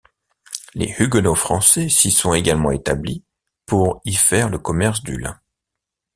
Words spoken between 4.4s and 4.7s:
le